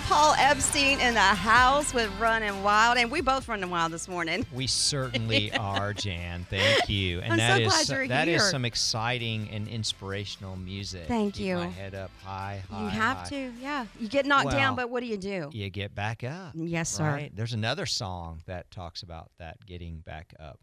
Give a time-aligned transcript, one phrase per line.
[0.00, 4.46] Paul Epstein in the house with Running Wild, and we both running wild this morning.
[4.52, 6.46] We certainly are, Jan.
[6.48, 7.20] Thank you.
[7.20, 8.50] And I'm that so is glad you're that is here.
[8.50, 11.06] some exciting and inspirational music.
[11.08, 11.56] Thank Keep you.
[11.56, 12.82] My head up high, high.
[12.82, 13.28] you have high.
[13.30, 13.86] to, yeah.
[13.98, 15.48] You get knocked down, but what do you do?
[15.52, 16.52] You get back up.
[16.54, 17.04] Yes, sir.
[17.04, 17.32] Right?
[17.34, 20.60] There's another song that talks about that getting back up.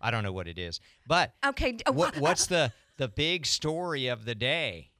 [0.00, 1.78] I don't know what it is, but Okay.
[1.92, 4.90] what, what's the the big story of the day?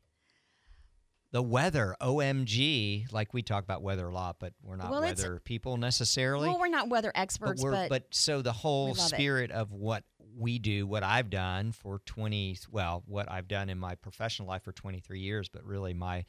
[1.37, 3.13] The weather, OMG.
[3.13, 6.49] Like we talk about weather a lot, but we're not Well, weather people necessarily.
[6.49, 9.01] Well, we're not weather experts, we're but, but so the whole love it.
[9.03, 10.05] spirit of what
[10.35, 14.63] we do, what I've done for 20, well, what I've done in my professional life
[14.63, 16.25] for 23 years, but really my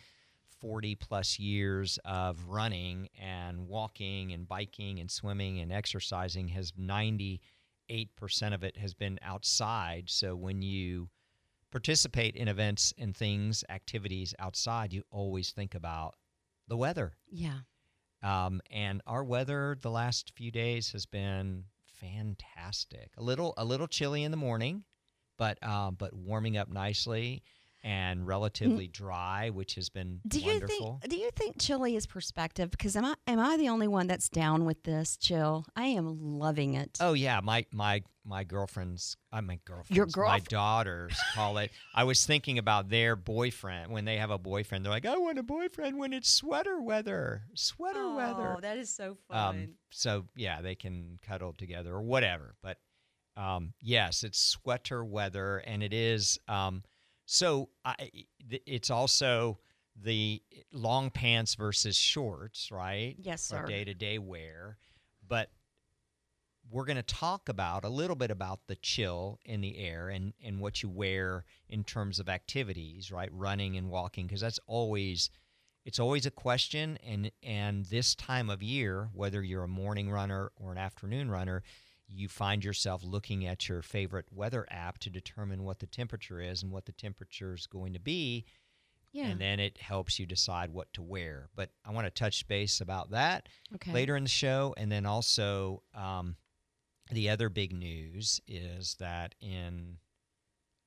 [0.59, 7.39] 40 plus years of running and walking and biking and swimming and exercising has 98%
[8.51, 10.09] of it has been outside.
[10.09, 11.07] So when you
[11.71, 16.15] participate in events and things, activities outside, you always think about
[16.67, 17.13] the weather.
[17.31, 17.59] yeah.
[18.23, 21.65] Um, and our weather the last few days has been
[22.01, 23.11] fantastic.
[23.17, 24.83] A little a little chilly in the morning,
[25.37, 27.43] but um, but warming up nicely
[27.83, 31.01] and relatively dry, which has been Do you think?
[31.07, 32.71] Do you think chilly is perspective?
[32.71, 35.65] Because am I am I the only one that's down with this chill?
[35.75, 36.97] I am loving it.
[36.99, 41.71] Oh yeah, my my my girlfriend's uh, my girlfriend's Your my daughters call it.
[41.95, 44.83] I was thinking about their boyfriend when they have a boyfriend.
[44.83, 48.55] They're like, I want a boyfriend when it's sweater weather, sweater weather.
[48.57, 52.55] Oh, that is so Um, so yeah, they can cuddle together or whatever.
[52.61, 52.79] But
[53.37, 56.37] um, yes, it's sweater weather, and it is.
[56.47, 56.83] Um,
[57.27, 58.09] so I,
[58.49, 59.59] it's also
[60.01, 63.15] the long pants versus shorts, right?
[63.19, 63.65] yes, sir.
[63.65, 64.77] day to day wear,
[65.27, 65.51] but
[66.71, 70.33] we're going to talk about a little bit about the chill in the air and,
[70.43, 73.29] and what you wear in terms of activities, right?
[73.33, 75.29] Running and walking, because that's always
[75.85, 80.51] it's always a question and and this time of year, whether you're a morning runner
[80.55, 81.61] or an afternoon runner,
[82.07, 86.63] you find yourself looking at your favorite weather app to determine what the temperature is
[86.63, 88.45] and what the temperature is going to be
[89.11, 89.27] Yeah.
[89.27, 91.49] and then it helps you decide what to wear.
[91.55, 93.91] But I want to touch base about that okay.
[93.91, 96.35] later in the show, and then also um,
[97.11, 99.97] the other big news is that in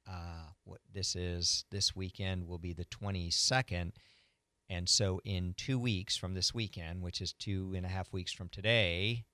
[0.08, 3.92] uh, what this is this weekend will be the 22nd,
[4.68, 8.32] and so in two weeks from this weekend, which is two and a half weeks
[8.32, 9.24] from today,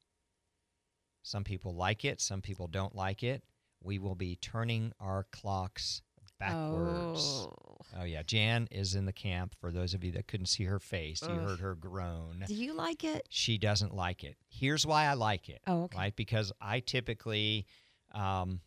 [1.27, 3.43] some people like it, some people don't like it.
[3.83, 6.01] We will be turning our clocks
[6.39, 7.49] backwards.
[7.49, 7.53] Oh.
[7.99, 9.55] Oh yeah, Jan is in the camp.
[9.61, 12.45] For those of you that couldn't see her face, you heard her groan.
[12.47, 13.27] Do you like it?
[13.29, 14.37] She doesn't like it.
[14.49, 15.63] Here's why I like it.
[15.67, 15.99] Oh, okay.
[15.99, 17.67] Right, because I typically,
[18.13, 18.61] um,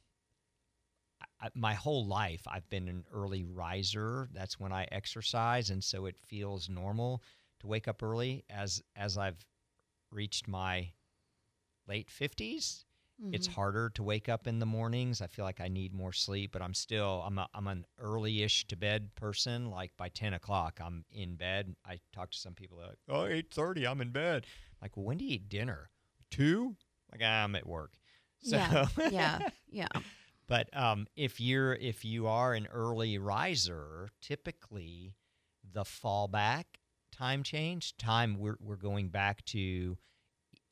[1.42, 4.28] I- my whole life I've been an early riser.
[4.34, 7.24] That's when I exercise, and so it feels normal
[7.60, 8.44] to wake up early.
[8.50, 9.46] As as I've
[10.12, 10.92] reached my
[11.90, 12.86] late fifties,
[13.34, 13.54] it's Mhm.
[13.56, 15.22] harder to wake up in the mornings.
[15.22, 18.66] I feel like I need more sleep, but I'm still I'm a, I'm an early-ish
[18.68, 19.70] to bed person.
[19.70, 21.76] Like by ten o'clock, I'm in bed.
[21.86, 24.46] I talk to some people like, oh, 8.30, I'm in bed.
[24.82, 25.90] like, well, when do you eat dinner?
[26.32, 26.78] Two?
[27.12, 27.98] Like "Ah, I'm at work.
[28.42, 28.88] So, Yeah.
[29.12, 29.40] yeah.
[29.70, 29.88] Yeah.
[30.48, 35.16] but um, if you're if you are an early riser, typically
[35.74, 36.66] the fallback
[37.12, 39.98] time change time we're we're going back to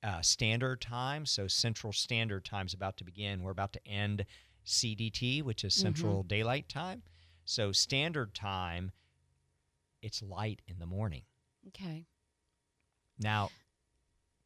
[0.03, 1.25] uh, standard time.
[1.25, 3.41] So Central Standard Time is about to begin.
[3.41, 4.25] We're about to end
[4.65, 7.03] CDT, which is Central Daylight Time.
[7.45, 8.91] So Standard Time,
[10.01, 11.23] it's light in the morning.
[11.69, 12.05] Okay.
[13.19, 13.49] Now,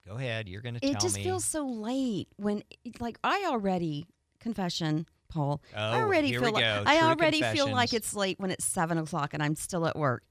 [0.07, 0.47] go ahead.
[0.47, 0.95] You're going to tell me.
[0.95, 2.63] It just feels so late when,
[2.99, 4.05] like, I already
[4.39, 5.61] confession, Paul.
[5.75, 6.83] oh, I already here feel we like go.
[6.85, 9.95] I True already feel like it's late when it's seven o'clock and I'm still at
[9.97, 10.23] work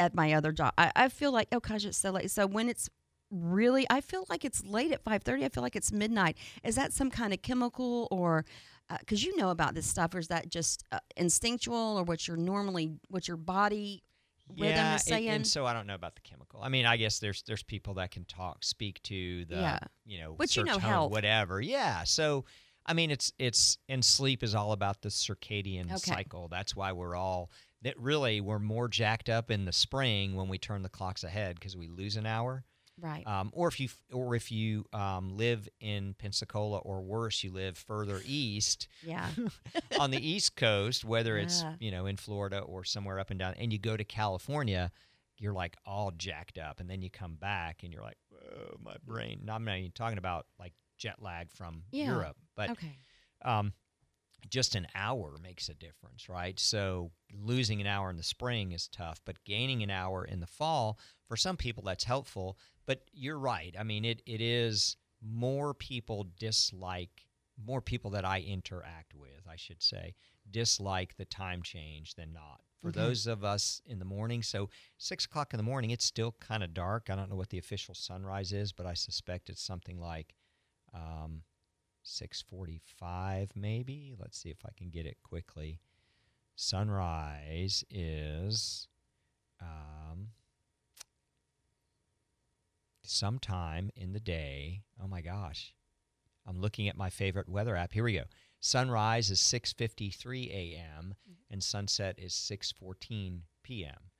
[0.00, 0.72] at my other job.
[0.78, 2.30] I, I feel like oh gosh, it's so late.
[2.30, 2.88] So when it's
[3.30, 5.44] really, I feel like it's late at five thirty.
[5.44, 6.36] I feel like it's midnight.
[6.64, 8.44] Is that some kind of chemical or?
[8.98, 12.36] Because you know about this stuff, or is that just uh, instinctual, or what your
[12.36, 14.02] normally, what your body
[14.58, 15.28] rhythm yeah, is and- saying?
[15.28, 16.60] And, so I don't know about the chemical.
[16.60, 19.78] I mean, I guess there's there's people that can talk, speak to the, Yeah.
[20.04, 21.12] you know, But you know health.
[21.12, 21.60] whatever.
[21.60, 22.02] Yeah.
[22.02, 22.46] So,
[22.84, 25.96] I mean, it's it's and sleep is all about the circadian Okay.
[25.98, 26.48] cycle.
[26.48, 27.52] That's why we're all
[27.82, 31.54] that really we're more jacked up in the spring when we turn the clocks ahead
[31.54, 32.64] because we lose an hour.
[33.00, 33.26] Right.
[33.26, 37.76] Um, or if you or if you um, live in Pensacola or worse, you live
[37.78, 39.28] further east yeah.
[40.00, 41.74] on the East Coast, whether it's Yeah.
[41.80, 44.90] you know in Florida or somewhere up and down, and you go to California,
[45.38, 48.96] you're like all jacked up, and then you come back and you're like, oh, my
[49.06, 49.40] brain.
[49.44, 52.06] No, I'm not even talking about like jet lag from Yeah.
[52.06, 52.96] Europe, but okay.
[53.44, 53.72] um,
[54.48, 56.58] just an hour makes a difference, right?
[56.58, 60.46] So losing an hour in the spring is tough, but gaining an hour in the
[60.46, 62.58] fall, for some people, that's helpful.
[62.86, 63.74] But you're right.
[63.78, 67.26] I mean, it, it is more people dislike,
[67.62, 70.14] more people that I interact with, I should say,
[70.50, 72.62] dislike the time change than not.
[72.80, 73.00] For Okay.
[73.00, 76.62] those of us in the morning, so six o'clock in the morning, it's still kind
[76.62, 77.08] of dark.
[77.10, 80.34] I don't know what the official sunrise is, but I suspect it's something like
[80.94, 81.42] um,
[82.10, 84.14] 6:45 maybe.
[84.18, 85.80] Let's see if I can get it quickly.
[86.56, 88.88] Sunrise is
[89.60, 90.28] um,
[93.02, 94.82] sometime in the day.
[95.02, 95.74] Oh my gosh.
[96.46, 97.92] I'm looking at my favorite weather app.
[97.92, 98.24] Here we go.
[98.60, 101.14] Sunrise is 6:53 a.m.
[101.50, 104.10] and sunset is 6:14 p.m.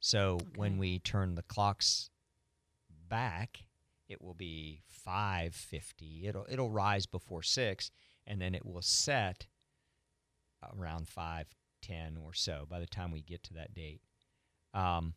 [0.00, 2.10] So when we turn the clocks
[3.08, 3.64] back,
[4.08, 6.26] it will be 5:50.
[6.26, 7.90] It'll it'll rise before 6
[8.26, 9.46] and then it will set
[10.76, 14.00] around 5:10 or so by the time we get to that date.
[14.74, 15.14] Um,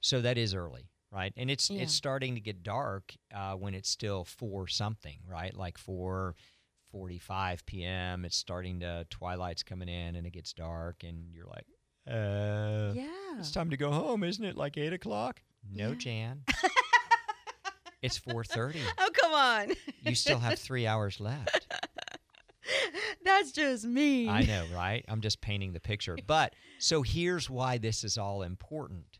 [0.00, 1.32] so that is early, right?
[1.36, 1.82] And it's Yeah.
[1.82, 5.54] it's starting to get dark uh, when it's still 4 something, right?
[5.54, 8.24] Like 4:45 p.m.
[8.24, 11.66] It's starting to twilight's coming in and it gets dark and you're like,
[12.08, 13.38] uh, yeah.
[13.38, 14.56] it's time to go home, isn't it?
[14.56, 15.42] Like eight o'clock?
[15.68, 15.94] No, Yeah.
[15.96, 16.44] Jan.
[18.02, 18.80] it's four thirty.
[18.98, 19.72] Oh, come on.
[20.02, 21.66] You still have three hours left.
[23.24, 24.28] That's just me.
[24.28, 25.04] I know, right?
[25.08, 26.16] I'm just painting the picture.
[26.26, 29.18] But so here's why this is all important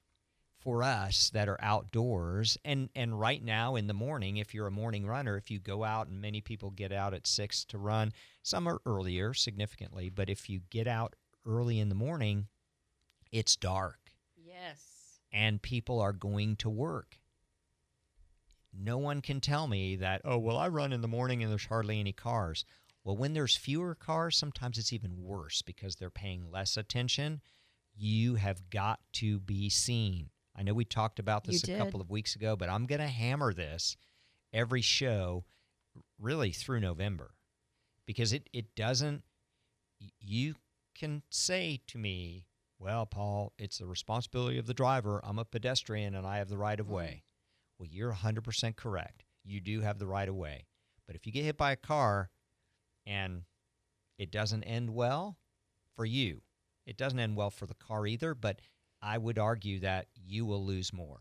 [0.60, 4.70] for us that are outdoors and and right now in the morning if you're a
[4.70, 8.10] morning runner if you go out and many people get out at 6 to run
[8.42, 11.14] some are earlier significantly but if you get out
[11.46, 12.48] early in the morning
[13.30, 14.10] it's dark
[14.44, 15.20] Yes.
[15.32, 17.18] and people are going to work.
[18.78, 21.66] No one can tell me that, oh, well, I run in the morning and there's
[21.66, 22.64] hardly any cars.
[23.04, 27.40] Well, when there's fewer cars, sometimes it's even worse because they're paying less attention.
[27.96, 30.30] You have got to be seen.
[30.56, 33.06] I know we talked about this a couple of weeks ago, but I'm going to
[33.06, 33.96] hammer this
[34.52, 35.44] every show
[36.18, 37.34] really through November
[38.06, 39.22] because it, it doesn't,
[40.20, 40.54] you
[40.94, 42.46] can say to me,
[42.78, 45.20] well, Paul, it's the responsibility of the driver.
[45.24, 47.22] I'm a pedestrian and I have the right of way.
[47.78, 49.24] Well, you're 100% correct.
[49.44, 50.66] You do have the right of way.
[51.06, 52.30] But if you get hit by a car
[53.06, 53.42] and
[54.18, 55.38] it doesn't end well
[55.94, 56.42] for you,
[56.86, 58.60] it doesn't end well for the car either, but
[59.02, 61.20] I would argue that you will lose more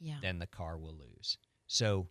[0.00, 0.16] Yeah.
[0.22, 1.38] then the car will lose.
[1.66, 2.08] So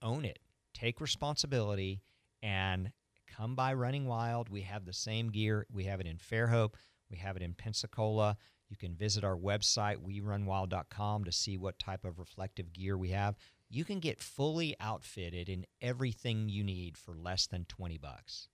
[0.00, 0.38] own it,
[0.72, 2.00] take responsibility,
[2.42, 2.92] and
[3.26, 4.48] come by Running Wild.
[4.48, 5.66] We have the same gear.
[5.70, 6.74] We have it in Fairhope,
[7.10, 8.36] we have it in Pensacola.
[8.68, 13.36] You can visit our website, werunwild.com, to see what type of reflective gear we have.
[13.70, 18.48] You can get fully outfitted in everything you need for less than 20 bucks.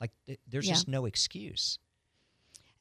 [0.00, 0.74] Like, th- there's Yeah.
[0.74, 1.78] just no excuse.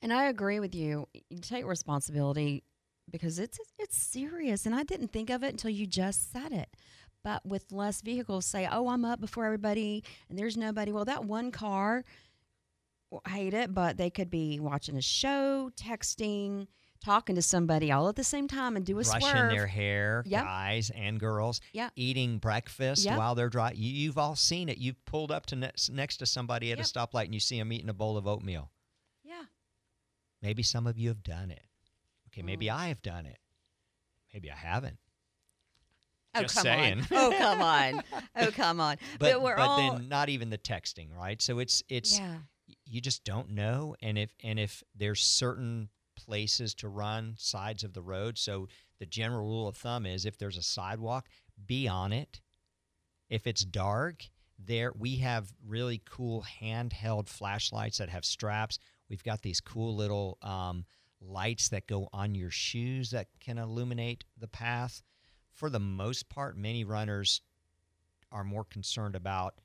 [0.01, 1.07] And I agree with you.
[1.29, 2.63] You take responsibility
[3.09, 6.75] because it's it's serious, and I didn't think of it until you just said it.
[7.23, 10.91] But with less vehicles, say, "Oh, I'm up before everybody," and there's nobody.
[10.91, 12.03] Well, that one car,
[13.27, 16.67] hate it, but they could be watching a show, texting,
[17.03, 19.51] talking to somebody all at the same time, and do a brushing swerve.
[19.51, 20.43] their hair, Yep.
[20.43, 21.91] guys and girls, Yep.
[21.95, 23.17] eating breakfast Yep.
[23.17, 23.81] while they're driving.
[23.81, 24.77] You, you've all seen it.
[24.79, 27.71] You've pulled up to ne- next to somebody at a stoplight and you see them
[27.71, 28.71] eating a bowl of oatmeal.
[29.23, 29.43] yeah,
[30.41, 31.63] Maybe some of you have done it.
[32.29, 32.75] Okay, maybe Mm.
[32.75, 33.39] I have done it.
[34.33, 34.97] Maybe I haven't.
[36.37, 36.99] Oh come saying.
[36.99, 37.07] on!
[37.11, 38.03] Oh come on!
[38.35, 38.97] Oh come on!
[39.19, 41.41] But, we're but all then not even the texting, right?
[41.41, 42.39] So it's it's yeah.
[42.85, 47.93] You just don't know and if and if there's certain places to run sides of
[47.93, 48.37] the road.
[48.37, 48.67] So
[48.99, 51.27] the general rule of thumb is if there's a sidewalk
[51.65, 52.41] be on it.
[53.29, 58.79] If it's dark there we have really cool handheld flashlights that have straps.
[59.09, 60.85] We've got these cool little um,
[61.21, 65.01] lights that go on your shoes that can illuminate the path.
[65.53, 67.41] For the most part many runners
[68.31, 69.55] are more concerned about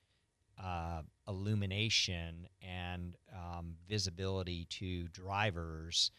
[0.63, 6.11] uh, illumination and um, visibility to drivers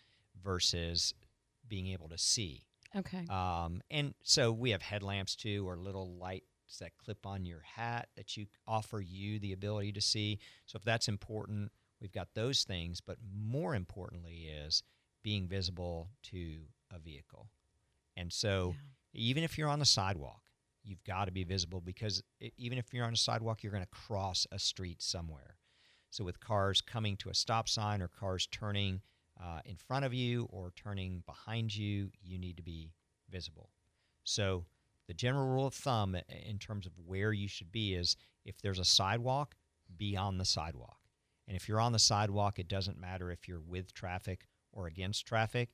[0.44, 1.13] versus
[1.68, 2.63] being able to see.
[2.96, 3.25] Okay.
[3.30, 6.46] Um, and so we have headlamps too, or little lights
[6.80, 10.39] that clip on your hat that you offer you the ability to see.
[10.65, 13.01] So if that's important, we've got those things.
[13.01, 14.84] But more importantly, is
[15.24, 16.62] being visible to
[16.94, 17.48] a vehicle.
[18.18, 18.75] And so
[19.13, 20.41] even if you're on the sidewalk,
[20.84, 23.84] you've got to be visible because i even if you're on a sidewalk, you're going
[23.84, 25.58] to cross a street somewhere.
[26.10, 29.02] So with cars coming to a stop sign or cars turning
[29.42, 32.92] uh, in front of you or turning behind you, you need to be
[33.30, 33.70] visible.
[34.24, 34.66] So
[35.08, 38.80] the general rule of thumb in terms of where you should be is if there's
[38.80, 39.56] a sidewalk,
[39.98, 40.98] be on the sidewalk.
[41.48, 45.26] And if you're on the sidewalk, it doesn't matter if you're with traffic or against
[45.26, 45.70] traffic.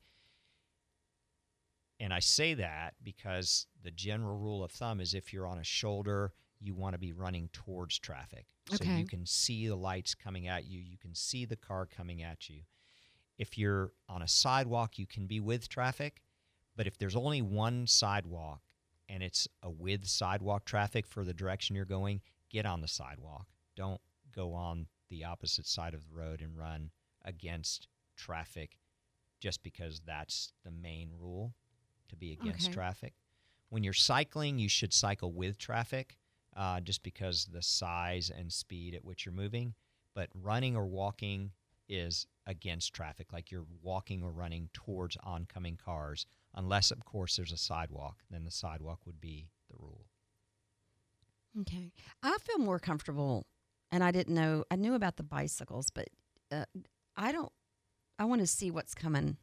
[2.00, 5.64] And I say that because the general rule of thumb is if you're on a
[5.64, 8.46] shoulder, you want to be running towards traffic.
[8.70, 9.00] So Okay.
[9.00, 12.50] you can see the lights coming at you, you can see the car coming at
[12.50, 12.62] you.
[13.38, 16.22] If you're on a sidewalk, you can be with traffic.
[16.76, 18.62] But if there's only one sidewalk
[19.10, 23.48] and it's a with sidewalk traffic for the direction you're going, get on the sidewalk.
[23.76, 24.02] Don't
[24.36, 26.92] go on the opposite side of the road and run
[27.24, 28.78] against traffic
[29.40, 31.54] just because that's the main rule
[32.08, 32.74] to be against Okay.
[32.74, 33.14] traffic.
[33.70, 36.18] When you're cycling, you should cycle with traffic
[36.56, 39.74] uh, just because the size and speed at which you're moving.
[40.14, 41.52] But running or walking
[41.90, 47.52] is against traffic, like you're walking or running towards oncoming cars, unless, of course, there's
[47.52, 48.24] a sidewalk.
[48.32, 50.06] Then the sidewalk would be the rule.
[51.62, 51.92] Okay.
[52.24, 53.46] I feel more comfortable,
[53.92, 56.08] and I didn't know, I knew about the bicycles, but
[56.52, 56.66] uh,
[57.16, 57.52] I don't,
[58.20, 59.38] I want to see what's coming.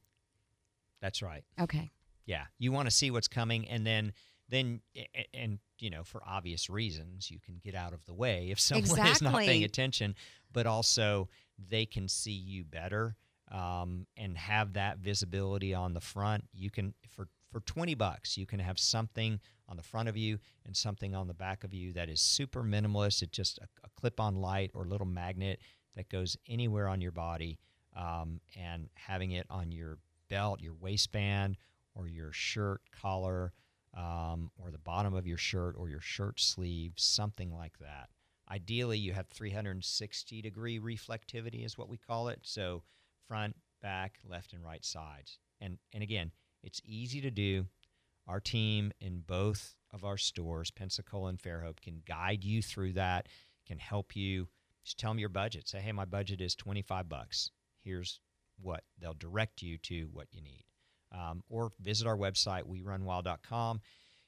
[1.01, 1.45] That's right.
[1.61, 1.91] Okay.
[2.27, 4.13] Yeah, you want to see what's coming, and then
[4.49, 4.81] then
[5.33, 9.07] and you know for obvious reasons you can get out of the way if someone
[9.07, 10.15] is not paying attention,
[10.53, 11.29] but also
[11.59, 13.17] they can see you better
[13.51, 16.45] um, and have that visibility on the front.
[16.53, 20.39] You can for for twenty bucks you can have something on the front of you
[20.67, 23.23] and something on the back of you that is super minimalist.
[23.23, 25.61] It's just a, a clip-on light or little magnet
[25.97, 27.59] that goes anywhere on your body,
[27.97, 31.57] um, and having it on your belt, your waistband,
[31.95, 33.53] or your shirt collar,
[33.97, 38.09] um, or the bottom of your shirt, or your shirt sleeve, something like that.
[38.51, 42.41] Ideally, you have 360 degree reflectivity, is what we call it.
[42.43, 42.83] So,
[43.27, 45.39] front, back, left, and right sides.
[45.61, 46.33] And and again,
[46.63, 47.67] it's easy to do.
[48.27, 53.29] Our team in both of our stores, Pensacola and Fairhope, can guide you through that.
[53.67, 54.49] Can help you.
[54.83, 55.69] Just tell them your budget.
[55.69, 57.51] Say, hey, my budget is 25 bucks.
[57.83, 58.21] Here's
[58.61, 60.65] what they'll direct you to what you need
[61.15, 63.81] um, or visit our website werunwild.com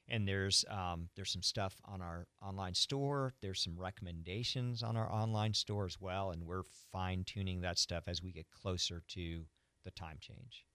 [0.09, 3.33] and there's um, there's some stuff on our online store.
[3.41, 6.31] There's some recommendations on our online store as well.
[6.31, 9.45] And we're fine tuning that stuff as we get closer to
[9.83, 10.65] the time change.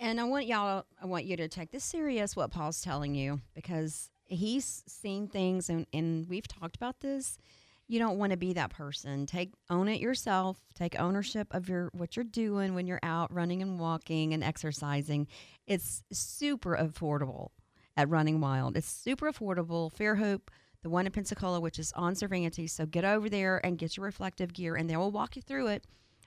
[0.00, 3.40] And I want y'all, I want you to take this serious, what Paul's telling you,
[3.54, 7.38] because he's seen things and, and we've talked about this.
[7.86, 9.26] You don't want to be that person.
[9.26, 10.58] Take own it yourself.
[10.74, 15.26] Take ownership of your what you're doing when you're out running and walking and exercising.
[15.66, 17.50] It's super affordable
[17.96, 18.76] at Running Wild.
[18.76, 19.94] It's super affordable.
[19.94, 20.48] Fairhope,
[20.82, 22.72] the one in Pensacola, which is on Cervantes.
[22.72, 25.68] So get over there and get your reflective gear, and they will walk you through
[25.68, 25.86] it.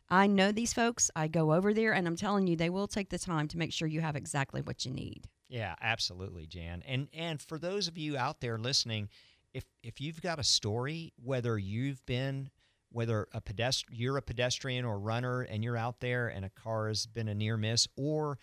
[0.09, 1.11] I know these folks.
[1.15, 3.73] I go over there, and I'm telling you, they will take the time to make
[3.73, 5.27] sure you have exactly what you need.
[5.49, 6.83] Yeah, absolutely, Jan.
[6.85, 9.09] And and for those of you out there listening,
[9.57, 12.49] if if you've got a story, whether you've been
[12.89, 16.87] whether a pedest- you're a pedestrian or runner and you're out there and a car
[16.87, 18.39] has been a near miss or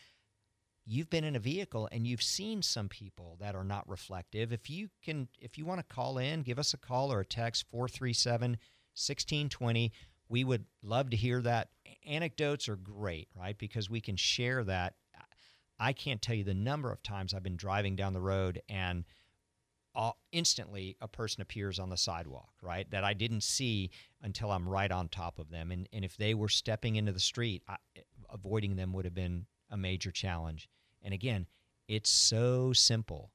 [0.85, 4.69] you've been in a vehicle and you've seen some people that are not reflective if
[4.69, 7.65] you can if you want to call in give us a call or a text
[7.73, 9.91] 437-1620
[10.29, 11.69] we would love to hear that.
[12.07, 13.57] Anecdotes are great right?
[13.57, 14.95] Because we can share that.
[15.79, 19.05] I can't tell you the number of times I've been driving down the road and
[19.95, 22.91] uh, instantly a person appears on the sidewalk, right?
[22.91, 23.91] That I didn't see
[24.23, 25.71] until I'm right on top of them.
[25.71, 27.77] And, and if they were stepping into the street, I,
[28.33, 30.69] avoiding them would have been a major challenge.
[31.03, 31.47] And again,
[31.89, 33.31] it's so simple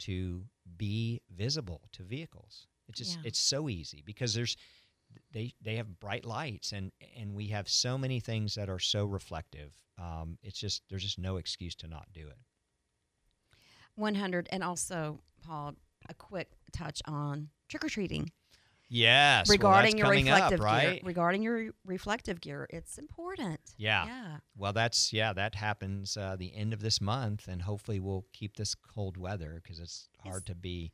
[0.00, 0.44] to
[0.76, 2.66] be visible to vehicles.
[2.88, 3.28] It's just Yeah.
[3.28, 4.56] it's so easy because there's
[5.32, 9.06] they they have bright lights and and we have so many things that are so
[9.06, 9.72] reflective.
[9.98, 12.38] Um, it's just there's just no excuse to not do it.
[13.94, 14.48] 100.
[14.52, 15.74] And also, Paul,
[16.08, 18.30] a quick touch on trick or treating.
[18.88, 20.90] Yes, regarding your well, coming reflective up, right?
[20.92, 21.00] gear.
[21.02, 23.58] Regarding your reflective gear, it's important.
[23.76, 24.06] Yeah.
[24.06, 24.36] Yeah.
[24.56, 28.56] Well, that's yeah, that happens uh, the end of this month, and hopefully we'll keep
[28.56, 30.92] this cold weather because it's hard to be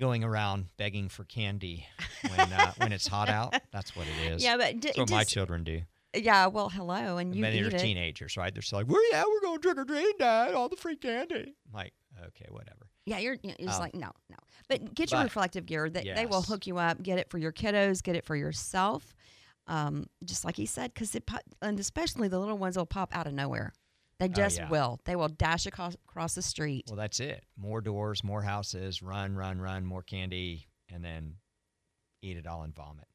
[0.00, 1.86] going around begging for candy
[2.28, 3.54] when uh, when it's hot out.
[3.72, 4.42] That's what it is.
[4.42, 5.82] Yeah, but d- That's what my just- children do.
[6.16, 6.46] Yeah.
[6.46, 7.78] Well, hello, and you And eat they're it.
[7.78, 8.52] teenagers, right?
[8.52, 10.54] They're still like, "Well, yeah, we're going trick or treat, Dad.
[10.54, 11.92] All the free candy." I'm like,
[12.28, 12.88] okay, whatever.
[13.04, 14.36] Yeah, you're, you're just Um, like no, no.
[14.68, 15.88] But get your but- reflective gear.
[15.88, 17.02] They, they will hook you up.
[17.02, 18.02] Get it for your kiddos.
[18.02, 19.14] Get it for yourself.
[19.68, 21.28] Um, just like he said, because it
[21.62, 23.72] and especially the little ones will pop out of nowhere.
[24.18, 24.68] They just Oh, yeah.
[24.70, 25.00] will.
[25.04, 26.84] They will dash across across the street.
[26.88, 27.44] Well, that's it.
[27.56, 31.34] More doors, more houses, run, run, run, more candy, and then
[32.22, 33.06] eat it all and vomit.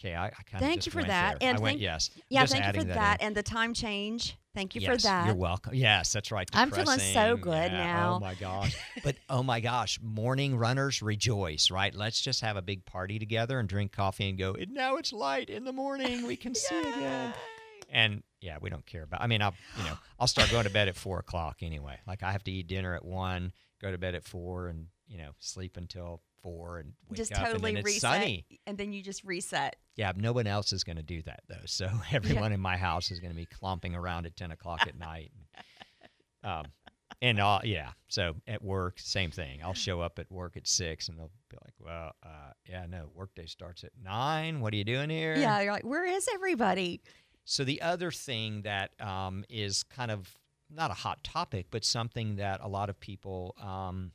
[0.00, 1.48] Okay, I, I kind of Thank you for that, There.
[1.50, 2.10] and I went thank- yes.
[2.30, 2.94] Yeah, Just thank you for that.
[2.94, 4.38] that, and the time change.
[4.54, 5.26] Thank you yes, for that.
[5.26, 5.74] You're welcome.
[5.74, 6.48] Yes, that's right.
[6.54, 8.14] I'm feeling so good Yeah, oh now.
[8.14, 8.76] Oh my gosh.
[9.04, 11.94] but oh my gosh, morning runners rejoice, right?
[11.94, 15.12] Let's just have a big party together and drink coffee and go, and now it's
[15.12, 16.26] light in the morning.
[16.26, 17.34] We can see again.
[17.92, 20.70] And yeah, we don't care about I mean I'll you know, I'll start going to
[20.70, 21.98] bed at four o'clock anyway.
[22.06, 23.52] Like I have to eat dinner at one,
[23.82, 27.38] go to bed at four and, you know, sleep until four and wake just up
[27.38, 28.46] totally and then it's reset, sunny.
[28.66, 29.74] and then you just reset.
[30.00, 31.66] Yeah, no one else is going to do that though.
[31.66, 34.98] So everyone in my house is going to be clomping around at ten o'clock at
[34.98, 35.30] night.
[36.42, 36.64] And, um,
[37.20, 39.60] and uh, yeah, so at work, same thing.
[39.62, 43.10] I'll show up at work at six, and they'll be like, "Well, uh, yeah, no,
[43.14, 44.60] workday starts at nine.
[44.60, 47.02] What are you doing here?" Yeah, you're like, where is everybody?
[47.44, 50.34] So the other thing that um, is kind of
[50.70, 54.12] not a hot topic, but something that a lot of people um,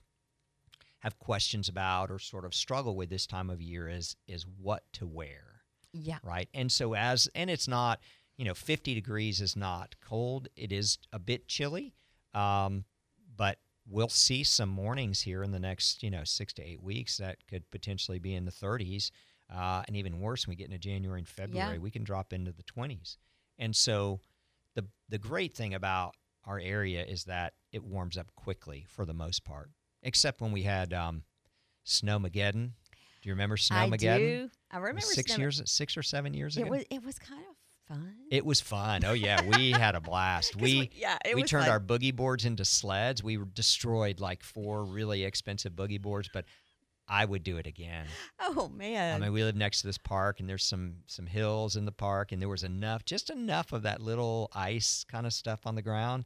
[1.01, 4.81] have questions about or sort of struggle with this time of year is is what
[4.93, 5.54] to wear
[5.95, 6.49] Yeah, right?
[6.53, 7.99] And so as and it's not,
[8.37, 10.47] you know, 50 degrees is not cold.
[10.55, 11.93] It is a bit chilly,
[12.33, 12.85] um,
[13.35, 17.17] but we'll see some mornings here in the next, you know, six to eight weeks
[17.17, 19.11] that could potentially be in the 30s,
[19.53, 22.51] uh, and even worse when we get into January and February, we can drop into
[22.51, 23.17] the 20s.
[23.57, 24.19] And so,
[24.73, 29.13] the the great thing about our area is that it warms up quickly for the
[29.13, 29.69] most part,
[30.03, 31.23] except when we had um,
[31.85, 32.71] Snowmageddon.
[33.25, 34.13] Do you remember Snowmageddon?
[34.13, 34.49] I do.
[34.69, 36.69] I remember six years, six or seven years It ago.
[36.69, 37.55] was it was kind of
[37.87, 38.13] fun.
[38.29, 39.03] It was fun.
[39.03, 40.51] Oh yeah, we had a blast.
[40.53, 43.23] 'Cause We yeah, we turned our boogie boards into sleds.
[43.23, 46.45] We destroyed like four really expensive boogie boards, but
[47.07, 48.05] I would do it again.
[48.39, 51.75] Oh man, I mean, we live next to this park, and there's some some hills
[51.77, 55.33] in the park, and there was enough, just enough of that little ice kind of
[55.33, 56.25] stuff on the ground,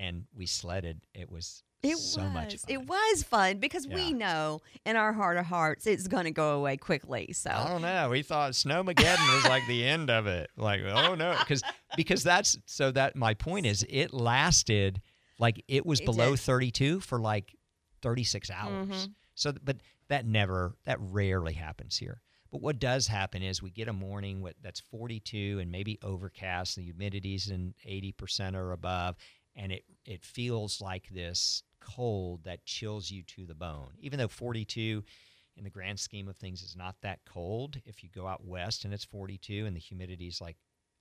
[0.00, 1.00] and we sledded.
[1.14, 1.62] It was
[1.92, 2.32] it so was.
[2.32, 2.60] much fun.
[2.68, 3.94] It was fun because Yeah.
[3.94, 7.32] we know in our heart of hearts it's going to go away quickly.
[7.32, 8.08] So I don't know.
[8.10, 10.50] We thought Snowmageddon was like the end of it.
[10.56, 11.62] Like, oh no, because
[11.96, 15.00] because that's so that my point is it lasted
[15.38, 16.40] like it was It below did.
[16.40, 17.54] 32 for like
[18.02, 18.88] 36 hours.
[18.88, 19.14] Mhm.
[19.34, 22.20] So, but that never that rarely happens here.
[22.52, 26.76] But what does happen is we get a morning that's 42 and maybe overcast.
[26.76, 29.16] The humidity's in 80% or above,
[29.56, 33.90] and it it feels like this cold that chills you to the bone.
[34.00, 35.02] Even though 42
[35.56, 38.84] in the grand scheme of things is not that cold if you go out west
[38.84, 40.56] and it's 42 and the humidity is like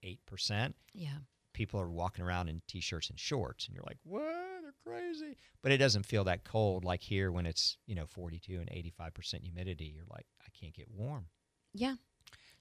[0.06, 1.10] 8% yeah,
[1.54, 4.22] people are walking around in t-shirts and shorts and you're like what?
[4.62, 5.38] They're crazy.
[5.62, 9.44] But it doesn't feel that cold like here when it's you know 42 and 85%
[9.44, 9.94] humidity.
[9.96, 11.26] You're like i can't get warm.
[11.74, 11.96] Yeah,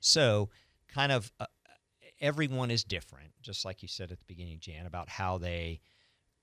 [0.00, 0.48] so
[0.88, 1.46] kind of uh,
[2.22, 5.80] everyone is different just like you said at the beginning jan about how they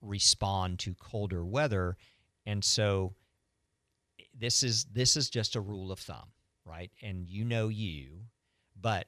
[0.02, 1.98] respond to colder weather.
[2.46, 3.14] And so
[4.38, 6.30] this is this is just a rule of thumb
[6.66, 6.92] right?
[7.02, 8.26] And you know you
[8.80, 9.08] but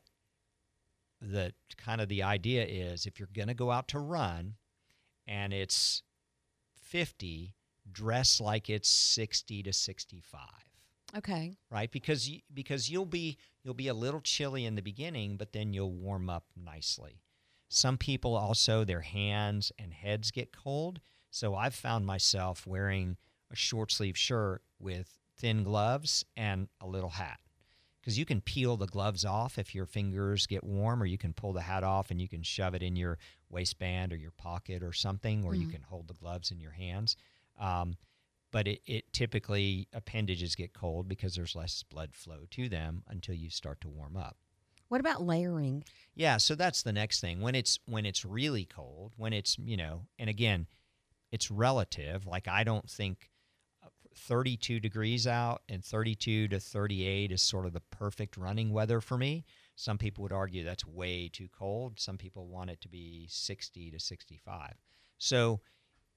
[1.21, 4.55] the kind of the idea is if you're going to go out to run
[5.27, 6.01] and it's
[6.81, 7.53] 50
[7.91, 10.41] dress like it's 60 to 65
[11.17, 11.91] okay, right?
[11.91, 15.73] Because you, because you'll be you'll be a little chilly in the beginning but then
[15.73, 17.21] you'll warm up nicely.
[17.69, 20.99] Some people also their hands and heads get cold.
[21.29, 23.17] So i've found myself wearing
[23.51, 27.39] a short sleeve shirt with thin gloves and a little hat.
[28.01, 31.33] Because you can peel the gloves off if your fingers get warm or you can
[31.33, 33.19] pull the hat off and you can shove it in your
[33.49, 35.71] waistband or your pocket or something or you Mhm.
[35.71, 37.15] can hold the gloves in your hands.
[37.59, 37.95] Um,
[38.51, 43.35] but it, it typically appendages get cold because there's less blood flow to them until
[43.35, 44.37] you start to warm up.
[44.89, 45.83] What about layering?
[46.13, 47.39] yeah so that's the next thing.
[47.41, 50.67] When it's when it's really cold when it's you know and again
[51.31, 52.27] it's relative.
[52.27, 53.29] Like i don't think
[53.83, 58.99] uh, 32 degrees out and 32 to 38 is sort of the perfect running weather
[58.99, 59.45] for me.
[59.75, 61.99] Some people would argue that's way too cold.
[61.99, 64.73] Some people want it to be 60 to 65
[65.21, 65.61] so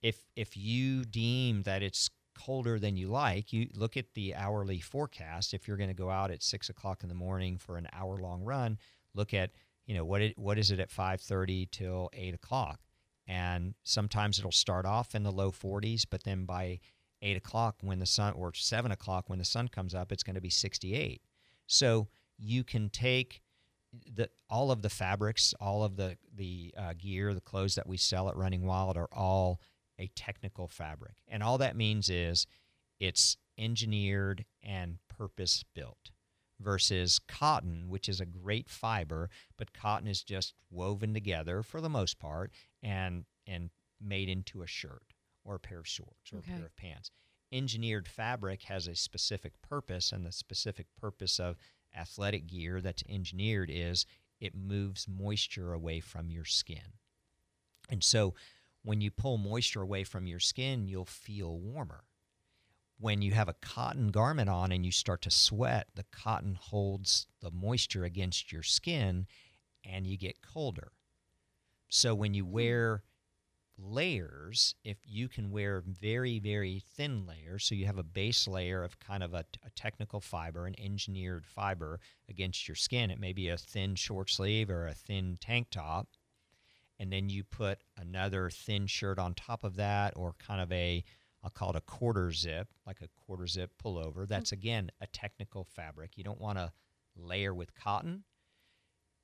[0.01, 4.81] if if you deem that it's colder than you like, you look at the hourly
[4.81, 5.55] forecast.
[5.55, 8.19] If you're going to go out at six o'clock in the morning for an hour
[8.19, 8.79] long run,
[9.15, 9.51] look at
[9.87, 12.81] you know what it what is it at five thirty till eight o'clock,
[13.27, 16.81] and sometimes it'll start off in the low 40s, but then by
[17.23, 20.35] eight o'clock when the sun or seven o'clock when the sun comes up, it's going
[20.35, 21.23] to be 68.
[21.67, 23.41] So you can take
[24.13, 27.97] the all of the fabrics, all of the the uh, gear, the clothes that we
[27.97, 29.61] sell at Running Wild are all
[29.99, 32.47] a technical fabric, and all that means is
[33.01, 36.11] it's engineered and purpose built
[36.61, 41.89] versus cotton, which is a great fiber, but cotton is just woven together for the
[41.89, 42.51] most part
[42.83, 45.13] and and made into a shirt
[45.45, 46.53] or a pair of shorts or Okay.
[46.53, 47.11] a pair of pants.
[47.53, 51.57] Engineered fabric has a specific purpose, and the specific purpose of
[51.97, 54.07] athletic gear that's engineered is
[54.41, 56.95] it moves moisture away from your skin.
[57.91, 58.35] And so
[58.85, 62.05] when you pull moisture away from your skin, you'll feel warmer.
[63.01, 67.27] When you have a cotton garment on and you start to sweat, the cotton holds
[67.41, 69.27] the moisture against your skin
[69.85, 70.93] and you get colder.
[71.89, 72.53] So when you hmm.
[72.53, 73.03] wear
[73.79, 78.85] layers, if you can wear very, very thin layers, so you have a base layer
[78.85, 83.33] of kind of a, a, technical fiber, an engineered fiber against your skin, it may
[83.33, 86.07] be a thin short sleeve or a thin tank top,
[86.99, 91.05] and then you put another thin shirt on top of that, or kind of a,
[91.43, 94.13] I'll call it a quarter zip, like a quarter zip pullover.
[94.13, 94.25] Mm-hmm.
[94.27, 96.13] That's again a technical fabric.
[96.17, 96.73] You don't want to
[97.17, 98.25] layer with cotton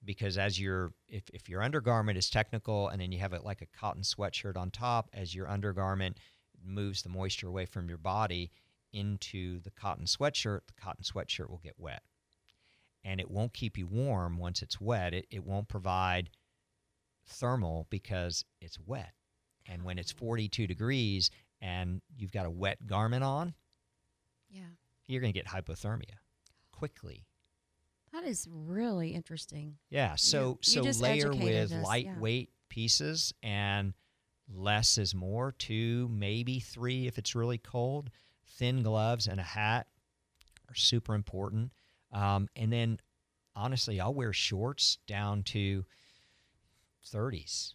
[0.04, 3.62] because as your if, if your undergarment is technical and then you have it like
[3.62, 6.18] a cotton sweatshirt on top as your undergarment
[6.64, 8.50] moves the moisture away from your body
[8.92, 12.02] into the cotton sweatshirt the cotton sweatshirt will get wet
[13.04, 16.30] and it won't keep you warm once it's wet it, it won't provide
[17.30, 19.12] thermal because it's wet
[19.66, 23.54] and when it's 42 degrees and you've got a wet garment on
[24.50, 24.62] yeah
[25.06, 26.18] you're going to get hypothermia
[26.72, 27.26] quickly
[28.12, 29.76] that is really interesting.
[29.88, 30.16] Yeah.
[30.16, 32.64] So you, you so layer with us, lightweight yeah.
[32.68, 33.94] pieces and
[34.52, 35.52] less is more.
[35.52, 38.10] Two, maybe three if it's really cold.
[38.58, 39.86] Thin gloves and a hat
[40.68, 41.72] are super important.
[42.12, 42.98] Um, and then
[43.54, 45.84] honestly, I'll wear shorts down to
[47.04, 47.74] 30s.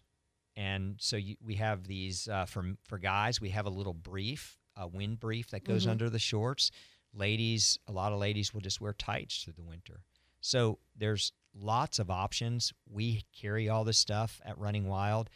[0.55, 3.41] And so you, we have these uh, for for guys.
[3.41, 5.91] We have a little brief, a wind brief that goes Mhm.
[5.91, 6.71] under the shorts.
[7.13, 10.03] Ladies, a lot of ladies will just wear tights through the winter.
[10.41, 12.73] So there's lots of options.
[12.89, 15.29] We carry all this stuff at Running Wild.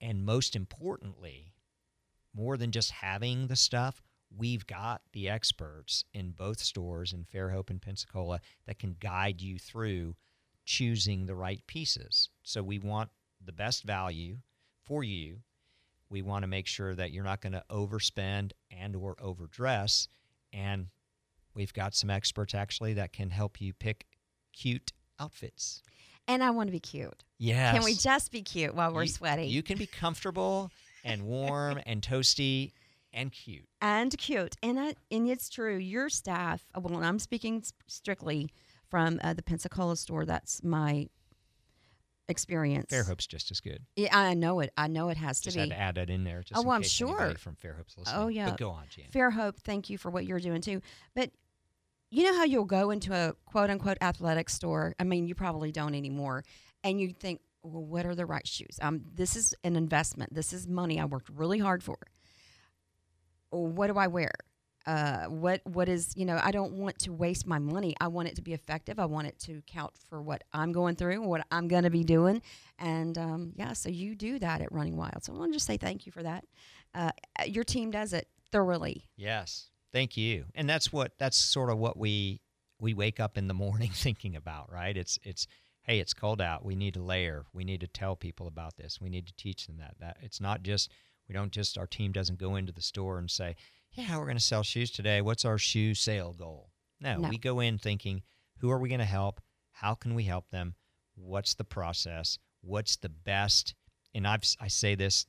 [0.00, 1.54] And most importantly,
[2.34, 7.70] more than just having the stuff, we've got the experts in both stores in Fairhope
[7.70, 10.16] and Pensacola that can guide you through
[10.64, 12.28] choosing the right pieces.
[12.42, 13.10] So we want
[13.44, 14.38] the best value
[14.84, 15.38] for you.
[16.08, 20.08] We want to make sure that you're not going to overspend and or overdress
[20.52, 20.86] and
[21.54, 24.06] we've got some experts actually that can help you pick
[24.52, 25.82] cute outfits.
[26.28, 27.24] And I want to be cute.
[27.38, 27.74] Yes.
[27.74, 29.46] Can we just be cute while we're You- sweaty?
[29.46, 30.70] You can be comfortable
[31.04, 32.72] and warm and toasty
[33.12, 33.68] and cute.
[33.80, 34.56] and cute.
[34.62, 35.76] And I, and it's true.
[35.76, 36.64] Your staff.
[36.76, 38.50] Well, I'm speaking strictly
[38.94, 40.24] from uh, the Pensacola store.
[40.24, 41.08] That's my
[42.28, 42.92] experience.
[42.92, 43.82] Fairhope's just as good.
[43.96, 44.70] Yeah, I know it.
[44.76, 45.74] I know it has Just to had be.
[45.74, 46.44] to add that in there.
[46.44, 47.34] Just Oh, in I'm sure.
[47.36, 48.20] from Fairhope's listening.
[48.22, 48.50] Oh, yeah.
[48.50, 49.06] But go on, Jan.
[49.12, 50.80] Fairhope, thank you for what you're doing too.
[51.12, 51.32] But
[52.12, 54.94] you know how you'll go into a quote unquote athletic store?
[55.00, 56.44] I mean, you probably don't anymore.
[56.84, 58.78] And you think, well, what are the right shoes?
[58.80, 60.32] Um, this is an investment.
[60.32, 61.98] This is money I worked really hard for.
[63.50, 64.30] What do I wear?
[64.86, 67.94] Uh, what what is you know I don't want to waste my money.
[68.00, 68.98] I want it to be effective.
[68.98, 72.04] I want it to count for what I'm going through, what I'm going to be
[72.04, 72.42] doing,
[72.78, 73.72] and um, yeah.
[73.72, 75.24] So you do that at Running Wild.
[75.24, 76.44] So I want to just say thank you for that.
[76.94, 77.10] Uh,
[77.46, 79.04] your team does it thoroughly.
[79.16, 79.70] Yes.
[79.92, 80.46] Thank you.
[80.54, 82.40] And that's what that's sort of what we
[82.80, 84.96] we wake up in the morning thinking about, right?
[84.96, 85.46] It's it's
[85.82, 86.64] hey, it's cold out.
[86.64, 87.44] We need to layer.
[87.52, 89.00] We need to tell people about this.
[89.00, 89.96] We need to teach them that.
[90.00, 90.90] That it's not just
[91.28, 93.56] we don't just our team doesn't go into the store and say,
[93.94, 95.20] "Yeah, how we're going to sell shoes today.
[95.20, 97.28] What's our shoe sale goal?" No, No.
[97.28, 98.22] we go in thinking,
[98.58, 99.40] "Who are we going to help?
[99.72, 100.74] How can we help them?
[101.14, 102.38] What's the process?
[102.60, 103.74] What's the best?"
[104.12, 105.26] And I've I say this,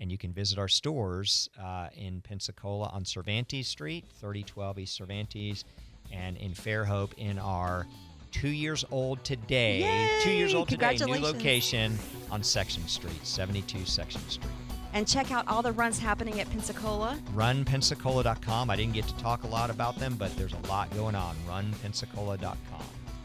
[0.00, 5.64] And you can visit our stores uh, in Pensacola on Cervantes Street, 3012 East Cervantes,
[6.10, 7.86] and in Fairhope in our
[8.32, 11.96] two years old today, two years old today, new location
[12.32, 14.50] on Section Street, 72 Section Street.
[14.94, 17.18] And check out all the runs happening at Pensacola.
[17.32, 18.70] RunPensacola.com.
[18.70, 21.36] I didn't get to talk a lot about them, but there's a lot going on.
[21.48, 22.82] RunPensacola.com.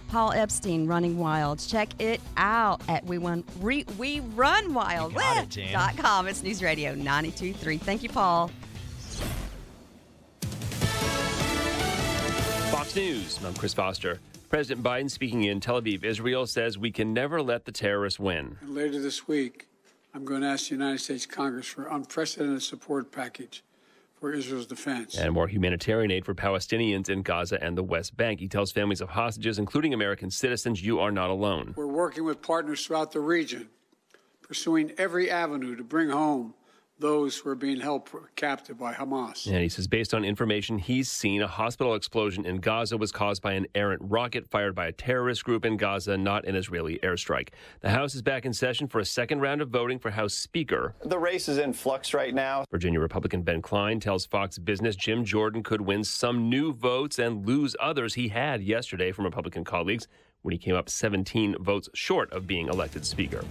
[0.10, 1.60] Paul Epstein, Running Wild.
[1.60, 6.28] Check it out at we run re, we run wild You got it, dot com.
[6.28, 7.80] It's News Radio 92.3.
[7.80, 8.50] Thank you, Paul.
[12.72, 13.40] Fox News.
[13.46, 14.20] I'm Chris Foster.
[14.50, 18.58] President Biden speaking in Tel Aviv, Israel, says we can never let the terrorists win.
[18.62, 19.68] And later this week,
[20.16, 23.64] I'm going to ask the United States Congress for unprecedented support package
[24.20, 25.18] for Israel's defense.
[25.18, 28.40] And more humanitarian aid for Palestinians in Gaza and the West Bank.
[28.40, 31.74] He tells families of hostages, including American citizens, you are not alone.
[31.78, 33.70] We're working with partners throughout the region,
[34.42, 36.54] pursuing every avenue to bring home
[37.00, 39.48] those who are being held captive by Hamas.
[39.48, 43.42] And he says, based on information he's seen, a hospital explosion in Gaza was caused
[43.42, 47.50] by an errant rocket fired by a terrorist group in Gaza, not an Israeli airstrike.
[47.82, 50.94] The House is back in session for a second round of voting for House Speaker.
[51.04, 52.66] The race is in flux right now.
[52.70, 57.46] Virginia Republican Ben Cline tells Fox Business Jim Jordan could win some new votes and
[57.46, 60.08] lose others he had yesterday from Republican colleagues
[60.42, 63.44] when he came up 17 votes short of being elected Speaker.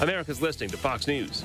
[0.00, 1.44] America's listening to Fox News.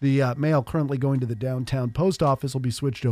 [0.00, 3.08] The uh, mail currently going to the downtown post office will be switched over